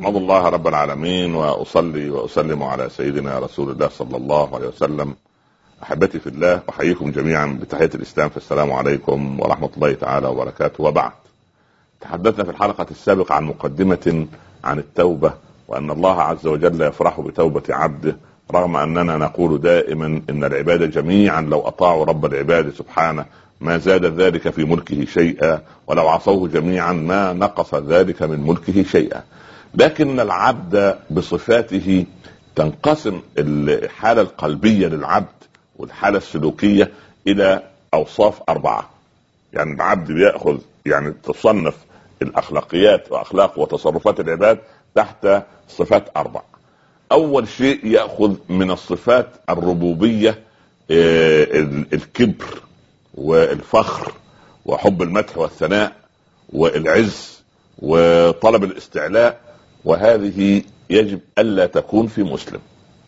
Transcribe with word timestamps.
احمد 0.00 0.16
الله 0.16 0.48
رب 0.48 0.66
العالمين 0.68 1.34
واصلي 1.34 2.10
واسلم 2.10 2.62
على 2.62 2.88
سيدنا 2.90 3.38
رسول 3.38 3.70
الله 3.70 3.88
صلى 3.88 4.16
الله 4.16 4.54
عليه 4.54 4.68
وسلم. 4.68 5.14
أحبتي 5.82 6.18
في 6.18 6.26
الله 6.26 6.60
أحييكم 6.70 7.10
جميعا 7.10 7.58
بتحية 7.62 7.90
الإسلام 7.94 8.28
فالسلام 8.28 8.72
عليكم 8.72 9.40
ورحمة 9.40 9.70
الله 9.76 9.92
تعالى 9.92 10.28
وبركاته. 10.28 10.84
وبعد 10.84 11.12
تحدثنا 12.00 12.44
في 12.44 12.50
الحلقة 12.50 12.86
السابقة 12.90 13.34
عن 13.34 13.44
مقدمة 13.44 14.26
عن 14.64 14.78
التوبة 14.78 15.32
وأن 15.68 15.90
الله 15.90 16.22
عز 16.22 16.46
وجل 16.46 16.82
يفرح 16.82 17.20
بتوبة 17.20 17.62
عبده 17.68 18.16
رغم 18.54 18.76
أننا 18.76 19.16
نقول 19.16 19.60
دائما 19.60 20.22
إن 20.30 20.44
العباد 20.44 20.90
جميعا 20.90 21.40
لو 21.40 21.60
أطاعوا 21.60 22.04
رب 22.04 22.24
العباد 22.26 22.70
سبحانه 22.70 23.24
ما 23.60 23.78
زاد 23.78 24.04
ذلك 24.04 24.50
في 24.50 24.64
ملكه 24.64 25.04
شيئا 25.04 25.62
ولو 25.86 26.08
عصوه 26.08 26.48
جميعا 26.48 26.92
ما 26.92 27.32
نقص 27.32 27.74
ذلك 27.74 28.22
من 28.22 28.40
ملكه 28.40 28.82
شيئا. 28.82 29.22
لكن 29.74 30.20
العبد 30.20 30.98
بصفاته 31.10 32.06
تنقسم 32.56 33.22
الحالة 33.38 34.20
القلبية 34.20 34.86
للعبد 34.86 35.26
والحالة 35.76 36.18
السلوكية 36.18 36.90
إلى 37.26 37.62
أوصاف 37.94 38.42
أربعة. 38.48 38.90
يعني 39.52 39.74
العبد 39.74 40.12
بيأخذ 40.12 40.58
يعني 40.86 41.14
تصنف 41.24 41.76
الأخلاقيات 42.22 43.12
وأخلاق 43.12 43.58
وتصرفات 43.58 44.20
العباد 44.20 44.58
تحت 44.94 45.28
صفات 45.68 46.04
أربع. 46.16 46.40
أول 47.12 47.48
شيء 47.48 47.86
يأخذ 47.86 48.34
من 48.48 48.70
الصفات 48.70 49.28
الربوبية 49.50 50.38
آه، 50.90 51.46
الكبر 51.92 52.62
والفخر 53.14 54.12
وحب 54.66 55.02
المدح 55.02 55.38
والثناء 55.38 55.92
والعز 56.52 57.42
وطلب 57.78 58.64
الاستعلاء 58.64 59.40
وهذه 59.84 60.62
يجب 60.90 61.20
ألا 61.38 61.66
تكون 61.66 62.06
في 62.06 62.22
مسلم. 62.22 62.60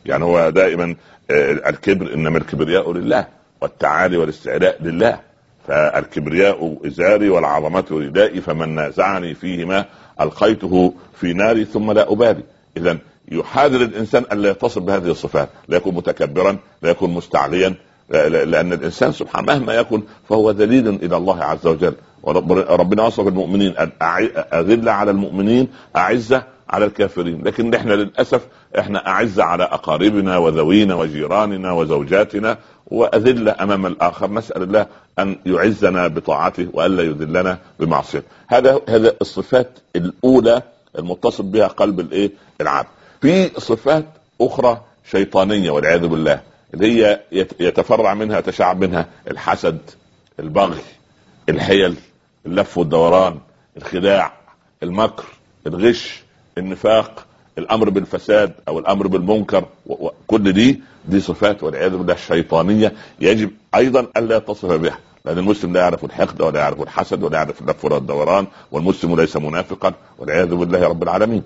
يعني 0.07 0.25
هو 0.25 0.51
دائما 0.51 0.97
آه، 1.31 1.53
الكبر 1.53 2.15
إنما 2.15 2.39
الكبرياء 2.39 2.93
لله 2.93 3.27
والتعالي 3.61 4.17
والاستعلاء 4.17 4.83
لله. 4.83 5.21
فالكبرياء 5.69 6.79
إزاري 6.87 7.29
والعظمة 7.29 7.85
ردائي 7.91 8.41
فمن 8.41 8.69
نازعني 8.75 9.35
فيهما 9.35 9.85
ألقيته 10.21 10.95
في 11.15 11.33
ناري 11.33 11.65
ثم 11.65 11.93
لا 11.93 12.13
أبالي. 12.13 12.43
اذا 12.77 12.99
يحاذر 13.33 13.83
الإنسان 13.83 14.25
الا 14.33 14.51
يتصل 14.51 14.81
بهذه 14.81 15.11
الصفات 15.11 15.49
لا 15.69 15.77
يكون 15.77 15.95
متكبرا 15.95 16.59
لا 16.83 16.91
يكون 16.91 17.11
مستعليا 17.11 17.75
لأن 18.11 18.73
الإنسان 18.73 19.13
سبحانه 19.13 19.47
مهما 19.47 19.75
يكن 19.75 20.03
فهو 20.29 20.51
ذليل 20.51 20.89
إلى 20.89 21.17
الله 21.17 21.45
عز 21.45 21.67
وجل. 21.67 21.95
وربنا 22.23 23.03
وصف 23.03 23.29
المؤمنين 23.29 23.75
اذله 24.53 24.93
على 24.93 25.11
المؤمنين 25.11 25.69
أعزة 25.97 26.43
على 26.71 26.85
الكافرين. 26.85 27.45
لكن 27.45 27.75
إحنا 27.75 27.93
للأسف 27.95 28.47
إحنا 28.79 29.07
أعزة 29.07 29.45
على 29.45 29.65
أقاربنا 29.65 30.37
وذوينا 30.39 30.95
وجيراننا 30.95 31.73
وزوجاتنا 31.73 32.59
وأذلة 32.87 33.57
أمام 33.61 33.87
الآخر. 33.87 34.31
نسأل 34.31 34.63
الله 34.63 34.87
أن 35.19 35.37
يعزنا 35.47 36.07
بطاعته 36.09 36.69
وألا 36.73 37.03
يذلنا 37.03 37.59
بمعصيته 37.81 38.27
هذا 38.47 38.81
هذا 38.89 39.15
الصفات 39.21 39.79
الأولى 39.97 40.63
المتصل 40.99 41.43
بها 41.43 41.67
قلب 41.67 42.01
الإيه؟ 42.01 42.31
العبد. 42.61 42.89
في 43.21 43.51
صفات 43.61 44.05
أخرى 44.41 44.81
شيطانية 45.11 45.71
والعياذ 45.71 46.07
بالله 46.07 46.41
اللي 46.75 47.05
هي 47.05 47.21
يتفرع 47.61 48.15
منها 48.15 48.39
يتشعب 48.39 48.85
منها 48.85 49.07
الحسد 49.31 49.79
البغي 50.41 50.81
الحيل 51.49 51.97
اللف 52.47 52.79
والدوران 52.79 53.39
الخداع 53.77 54.33
المكر 54.83 55.25
الغش 55.67 56.23
النفاق 56.59 57.27
الأمر 57.59 57.91
بالفساد 57.91 58.53
أو 58.69 58.79
الأمر 58.79 59.07
بالمنكر 59.07 59.65
كل 60.27 60.53
دي 60.53 60.81
دي 61.09 61.21
صفات 61.21 61.63
والعياذ 61.63 61.97
بالله 61.97 62.15
الشيطانية 62.15 62.93
يجب 63.21 63.51
أيضا 63.75 64.07
ألا 64.17 64.37
يتصف 64.37 64.73
بها 64.73 64.99
لأن 65.25 65.39
المسلم 65.39 65.73
لا 65.73 65.81
يعرف 65.81 66.05
الحقد 66.05 66.43
ولا 66.43 66.61
يعرف 66.61 66.83
الحسد 66.83 67.23
ولا 67.23 67.37
يعرف 67.37 67.61
اللف 67.61 67.87
الدوران 67.87 68.47
والمسلم 68.73 69.17
ليس 69.17 69.37
منافقا 69.37 69.93
والعياذ 70.19 70.55
بالله 70.55 70.89
رب 70.89 71.03
العالمين. 71.03 71.43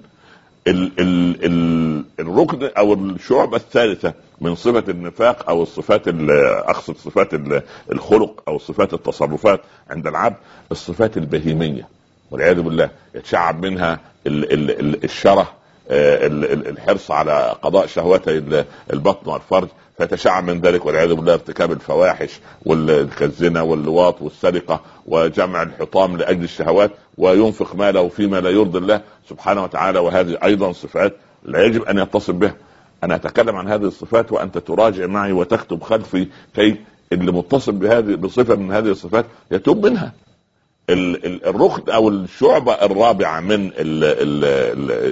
ال 0.67 0.93
ال 0.99 1.45
ال 1.45 2.05
الركن 2.21 2.71
أو 2.79 2.95
الشعبة 2.95 3.57
الثالثة 3.57 4.15
من 4.41 4.55
صفة 4.55 4.85
النفاق 4.89 5.49
أو 5.49 5.63
الصفات 5.63 6.03
أقصد 6.09 6.97
صفات 6.97 7.29
الخلق 7.93 8.43
أو 8.49 8.59
صفات 8.59 8.95
التصرفات 8.95 9.61
عند 9.91 10.07
العبد 10.07 10.37
الصفات 10.73 11.17
البهيمية. 11.17 11.89
والعياذ 12.31 12.61
بالله 12.63 12.91
يتشعب 13.15 13.67
منها 13.67 14.01
الشره 14.27 15.53
آه، 15.91 16.27
الحرص 16.53 17.11
على 17.11 17.55
قضاء 17.63 17.87
شهوتي 17.87 18.65
البطن 18.93 19.31
والفرج 19.31 19.69
فيتشعب 19.99 20.45
من 20.45 20.61
ذلك 20.61 20.87
والعياذ 20.87 21.15
بالله 21.15 21.33
ارتكاب 21.33 21.73
الفواحش 21.73 22.41
والزنا 22.67 23.63
واللواط 23.63 24.23
والسرقة 24.23 24.81
وجمع 25.07 25.63
الحطام 25.63 26.17
لأجل 26.17 26.45
الشهوات 26.45 26.91
وينفق 27.19 27.75
ماله 27.75 28.09
فيما 28.09 28.41
لا 28.41 28.51
يرضي 28.51 28.79
الله 28.79 29.01
سبحانه 29.29 29.63
وتعالى 29.65 29.99
وهذه 29.99 30.39
أيضا 30.45 30.73
صفات 30.73 31.17
لا 31.45 31.65
يجب 31.65 31.83
أن 31.83 31.99
يتصل 31.99 32.33
بها. 32.33 32.55
أنا 33.05 33.15
أتكلم 33.15 33.57
عن 33.57 33.69
هذه 33.69 33.85
الصفات 33.85 34.33
وأنت 34.33 34.59
تراجع 34.59 35.07
معي 35.07 35.33
وتكتب 35.33 35.83
خلفي 35.83 36.29
كي 36.55 36.77
اللي 37.13 37.33
متصل 37.33 37.73
بهذه 37.73 38.15
بصفة 38.15 38.55
من 38.55 38.73
هذه 38.73 38.89
الصفات 38.89 39.27
يتوب 39.51 39.87
منها. 39.87 40.13
الركن 40.91 41.93
أو 41.93 42.09
الشعبة 42.09 42.73
الرابعة 42.73 43.41
من 43.41 43.71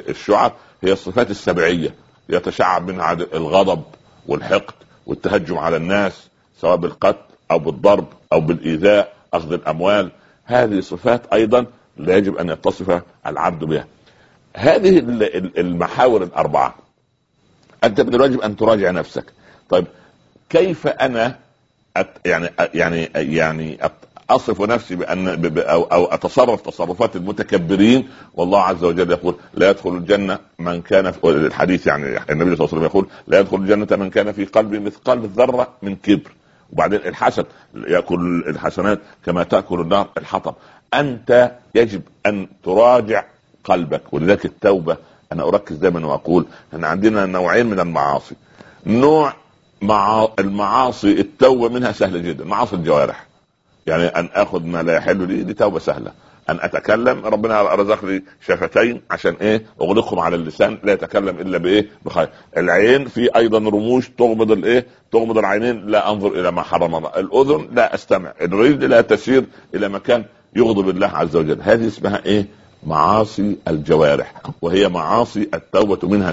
الشعب 0.08 0.52
هي 0.82 0.92
الصفات 0.92 1.30
السبعية. 1.30 1.94
يتشعب 2.28 2.90
منها 2.90 3.12
الغضب 3.12 3.82
والحقد 4.26 4.74
والتهجم 5.06 5.58
على 5.58 5.76
الناس 5.76 6.28
سواء 6.60 6.76
بالقتل 6.76 7.18
أو 7.50 7.58
بالضرب 7.58 8.06
أو 8.32 8.40
بالإيذاء 8.40 9.12
أخذ 9.34 9.52
الأموال. 9.52 10.10
هذه 10.44 10.80
صفات 10.80 11.32
أيضا 11.32 11.66
لا 11.96 12.16
يجب 12.16 12.36
أن 12.36 12.48
يتصف 12.48 13.02
العبد 13.26 13.64
بها. 13.64 13.86
هذه 14.56 14.98
المحاور 15.58 16.22
الأربعة. 16.22 16.74
أنت 17.84 18.00
من 18.00 18.14
الواجب 18.14 18.40
أن 18.40 18.56
تراجع 18.56 18.90
نفسك. 18.90 19.24
طيب 19.68 19.86
كيف 20.50 20.86
أنا 20.86 21.38
أت 21.96 22.08
يعني 22.24 22.50
يعني 22.74 23.10
يعني 23.14 23.78
أصف 24.30 24.60
نفسي 24.60 24.96
بأن 24.96 25.52
أو 25.58 25.82
أو 25.82 26.04
أتصرف 26.04 26.60
تصرفات 26.60 27.16
المتكبرين 27.16 28.08
والله 28.34 28.60
عز 28.60 28.84
وجل 28.84 29.10
يقول 29.10 29.34
لا 29.54 29.70
يدخل 29.70 29.90
الجنة 29.90 30.38
من 30.58 30.82
كان 30.82 31.10
في 31.10 31.28
الحديث 31.28 31.86
يعني 31.86 32.04
النبي 32.06 32.26
صلى 32.26 32.34
الله 32.34 32.54
عليه 32.54 32.64
وسلم 32.64 32.82
يقول 32.84 33.08
لا 33.26 33.40
يدخل 33.40 33.56
الجنة 33.56 33.86
من 33.90 34.10
كان 34.10 34.32
في 34.32 34.44
قلبه 34.44 34.78
مثقال 34.78 35.28
ذره 35.28 35.68
من 35.82 35.96
كبر. 35.96 36.30
وبعدين 36.72 37.00
الحسد 37.06 37.46
يأكل 37.74 38.44
الحسنات 38.46 39.00
كما 39.26 39.42
تأكل 39.42 39.80
النار 39.80 40.08
الحطب. 40.18 40.54
أنت 40.94 41.52
يجب 41.74 42.02
أن 42.26 42.48
تراجع 42.64 43.24
قلبك 43.64 44.02
ولذلك 44.12 44.44
التوبة 44.44 44.96
أنا 45.32 45.48
أركز 45.48 45.76
دائما 45.76 46.06
وأقول 46.06 46.46
ان 46.74 46.84
عندنا 46.84 47.26
نوعين 47.26 47.66
من 47.66 47.80
المعاصي. 47.80 48.34
نوع 48.86 49.32
مع 49.82 50.28
المعاصي 50.38 51.20
التوبة 51.20 51.68
منها 51.68 51.92
سهله 51.92 52.18
جدا 52.18 52.44
معاصي 52.44 52.76
الجوارح. 52.76 53.27
يعني 53.88 54.04
أن 54.06 54.28
أخذ 54.34 54.66
ما 54.66 54.82
لا 54.82 54.96
يحل 54.96 55.28
لي 55.28 55.42
دي 55.42 55.54
توبة 55.54 55.78
سهلة. 55.78 56.12
أن 56.50 56.58
أتكلم 56.60 57.26
ربنا 57.26 57.62
رزق 57.62 58.04
لي 58.04 58.22
شفتين 58.46 59.02
عشان 59.10 59.36
إيه؟ 59.40 59.62
أغلقهم 59.80 60.18
على 60.18 60.36
اللسان 60.36 60.78
لا 60.84 60.92
يتكلم 60.92 61.40
إلا 61.40 61.58
بإيه؟ 61.58 61.88
بخير. 62.04 62.28
العين 62.56 63.08
في 63.08 63.36
أيضا 63.36 63.58
رموش 63.58 64.08
تغمض 64.18 64.52
الإيه؟ 64.52 64.86
تغمض 65.12 65.38
العينين 65.38 65.86
لا 65.86 66.12
أنظر 66.12 66.28
إلى 66.40 66.52
ما 66.52 66.62
حرم 66.62 66.94
الله. 66.94 67.10
الأذن 67.16 67.68
لا 67.72 67.94
أستمع. 67.94 68.32
الرجل 68.40 68.90
لا 68.90 69.00
تسير 69.00 69.44
إلى 69.74 69.88
مكان 69.88 70.24
يغضب 70.56 70.88
الله 70.88 71.06
عز 71.06 71.36
وجل. 71.36 71.58
هذه 71.62 71.86
اسمها 71.86 72.24
إيه؟ 72.26 72.46
معاصي 72.86 73.56
الجوارح 73.68 74.32
وهي 74.62 74.88
معاصي 74.88 75.48
التوبة 75.54 76.08
منها. 76.08 76.32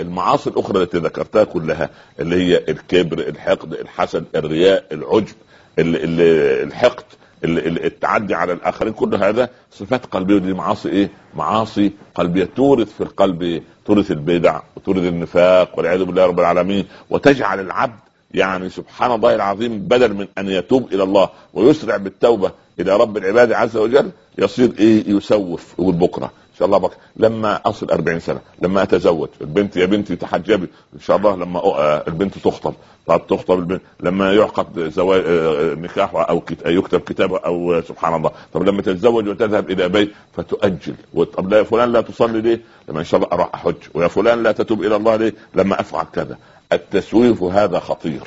المعاصي 0.00 0.50
الأخرى 0.50 0.82
التي 0.82 0.98
ذكرتها 0.98 1.44
كلها 1.44 1.90
اللي 2.20 2.36
هي 2.36 2.64
الكبر 2.68 3.18
الحقد 3.18 3.72
الحسد 3.72 4.24
الرياء 4.34 4.84
العجب 4.92 5.34
الحقد 5.78 7.04
التعدي 7.44 8.34
على 8.34 8.52
الآخرين 8.52 8.92
كل 8.92 9.14
هذا 9.14 9.48
صفات 9.70 10.06
قلبية 10.06 10.34
ودي 10.34 10.52
معاصي 10.52 10.88
إيه؟ 10.88 11.10
معاصي 11.34 11.92
قلبية 12.14 12.44
تورث 12.56 12.92
في 12.92 13.00
القلب؟ 13.00 13.62
تورث 13.86 14.10
البدع 14.10 14.60
وتورث 14.76 15.02
النفاق 15.02 15.78
والعياذ 15.78 16.04
بالله 16.04 16.26
رب 16.26 16.40
العالمين 16.40 16.86
وتجعل 17.10 17.60
العبد 17.60 17.98
يعني 18.34 18.68
سبحان 18.70 19.12
الله 19.12 19.34
العظيم 19.34 19.78
بدل 19.78 20.14
من 20.14 20.26
أن 20.38 20.48
يتوب 20.48 20.92
إلى 20.92 21.02
الله 21.02 21.28
ويسرع 21.54 21.96
بالتوبة 21.96 22.52
إلى 22.80 22.96
رب 22.96 23.16
العباد 23.16 23.52
عز 23.52 23.76
وجل 23.76 24.10
يصير 24.38 24.72
إيه 24.78 25.08
يسوف 25.08 25.74
يقول 25.78 25.94
بكرة 25.94 26.32
شاء 26.62 26.66
الله 26.66 26.78
بك. 26.78 26.96
لما 27.16 27.60
أصل 27.66 27.90
40 27.90 28.20
سنة 28.20 28.40
لما 28.62 28.82
أتزوج 28.82 29.28
البنت 29.40 29.76
يا 29.76 29.86
بنتي 29.86 30.16
تحجبي 30.16 30.68
إن 30.94 31.00
شاء 31.00 31.16
الله 31.16 31.36
لما 31.36 31.60
آه، 31.60 32.04
البنت 32.08 32.38
تخطب. 32.38 32.74
طب 33.06 33.26
تخطب 33.26 33.58
البنت. 33.58 33.82
لما 34.00 34.32
يعقد 34.32 34.88
زواج 34.88 35.22
آه، 35.26 35.74
نكاح 35.74 36.14
أو 36.14 36.42
يكتب 36.66 37.00
كتاب 37.00 37.34
أو 37.34 37.82
سبحان 37.82 38.14
الله. 38.14 38.30
طب 38.52 38.62
لما 38.62 38.82
تتزوج 38.82 39.28
وتذهب 39.28 39.70
إلى 39.70 39.88
بيت 39.88 40.12
فتؤجل. 40.36 40.94
طب 41.36 41.52
لا 41.52 41.62
فلان 41.62 41.92
لا 41.92 42.00
تصلي 42.00 42.40
ليه؟ 42.40 42.60
لما 42.88 43.00
إن 43.00 43.04
شاء 43.04 43.20
الله 43.20 43.32
أروح 43.32 43.54
احج 43.54 43.76
ويا 43.94 44.08
فلان 44.08 44.42
لا 44.42 44.52
تتوب 44.52 44.82
إلى 44.82 44.96
الله 44.96 45.16
ليه؟ 45.16 45.34
لما 45.54 45.80
أفعل 45.80 46.06
كذا. 46.12 46.38
التسويف 46.72 47.42
هذا 47.42 47.78
خطير. 47.78 48.22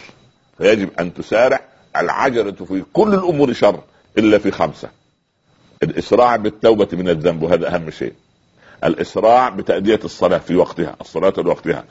فيجب 0.58 0.90
أن 1.00 1.14
تسارع 1.14 1.60
العجلة 1.98 2.52
في 2.52 2.84
كل 2.94 3.14
الأمور 3.14 3.54
شر 3.54 3.80
إلا 4.18 4.38
في 4.38 4.52
خمسة. 4.52 4.90
الإسراع 5.84 6.36
بالتوبة 6.36 6.88
من 6.94 7.10
الذنب 7.10 7.44
وهذا 7.44 7.76
أهم 7.76 7.92
شيء. 7.92 8.14
الإسراع 8.86 9.50
بتأدية 9.50 10.00
الصلاة 10.04 10.38
في 10.38 10.56
وقتها 10.56 10.96
الصلاة 11.02 11.34
لوقتها. 11.38 11.84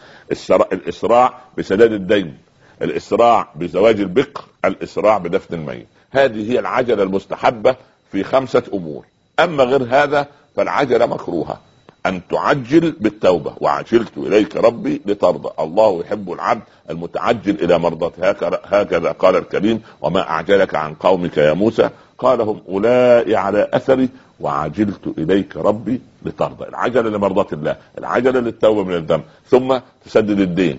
الإسراع 0.72 1.34
بسداد 1.58 1.92
الدين 1.92 2.38
الإسراع 2.82 3.48
بزواج 3.54 4.00
البكر 4.00 4.44
الإسراع 4.64 5.18
بدفن 5.18 5.54
الميت. 5.54 5.86
هذه 6.10 6.52
هي 6.52 6.58
العجلة 6.58 7.02
المستحبة 7.02 7.76
في 8.12 8.24
خمسة 8.24 8.62
أمور. 8.74 9.04
أما 9.40 9.64
غير 9.64 9.82
هذا 9.90 10.26
فالعجلة 10.56 11.06
مكروهة. 11.06 11.60
أن 12.06 12.20
تعجل 12.30 12.90
بالتوبة. 13.00 13.54
وعجلت 13.60 14.18
إليك 14.18 14.56
ربي 14.56 15.02
لترضى. 15.06 15.50
الله 15.60 16.00
يحب 16.00 16.32
العبد 16.32 16.62
المتعجل 16.90 17.64
إلى 17.64 17.78
مرضاته. 17.78 18.30
هكذا 18.64 19.12
قال 19.12 19.36
الكريم 19.36 19.82
وما 20.02 20.30
أعجلك 20.30 20.74
عن 20.74 20.94
قومك 20.94 21.36
يا 21.36 21.52
موسى 21.52 21.90
قال 22.18 22.40
هم 22.40 22.62
أولئك 22.68 23.34
على 23.34 23.68
أثري 23.72 24.08
وعجلت 24.40 25.14
إليك 25.18 25.56
ربي 25.56 26.00
لترضى. 26.22 26.68
العجلة 26.68 27.10
لمرضاة 27.10 27.46
الله 27.52 27.76
العجلة 27.98 28.40
للتوبة 28.40 28.84
من 28.84 28.94
الذنب. 28.94 29.22
ثم 29.48 29.78
تسدد 30.04 30.40
الدين. 30.40 30.78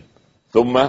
ثم 0.51 0.87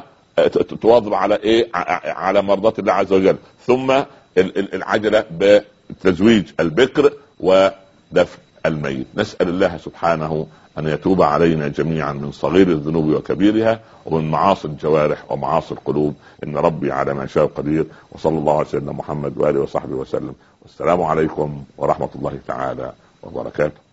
تواظب 0.80 1.14
على 1.14 1.34
إيه؟ 1.34 1.68
على 2.04 2.42
مرضاة 2.42 2.74
الله 2.78 2.92
عز 2.92 3.12
وجل. 3.12 3.36
ثم 3.66 4.02
العجلة 4.38 5.24
بتزويج 5.30 6.50
البكر 6.60 7.12
ودفن 7.40 8.38
الميت. 8.66 9.06
نسأل 9.14 9.48
الله 9.48 9.76
سبحانه 9.76 10.46
أن 10.78 10.88
يتوب 10.88 11.22
علينا 11.22 11.68
جميعا 11.68 12.12
من 12.12 12.32
صغير 12.32 12.68
الذنوب 12.68 13.04
وكبيرها 13.04 13.80
ومن 14.06 14.30
معاصي 14.30 14.68
الجوارح 14.68 15.32
ومعاصي 15.32 15.74
القلوب. 15.74 16.14
إن 16.44 16.56
ربي 16.56 16.92
على 16.92 17.14
ما 17.14 17.26
شاء 17.26 17.46
قدير. 17.46 17.86
وصلى 18.12 18.38
الله 18.38 18.56
على 18.56 18.64
سيدنا 18.64 18.92
محمد 18.92 19.38
وآله 19.38 19.60
وصحبه 19.60 19.94
وسلم. 19.94 20.34
والسلام 20.62 21.02
عليكم 21.02 21.64
ورحمة 21.78 22.08
الله 22.16 22.38
تعالى 22.46 22.92
وبركاته. 23.22 23.85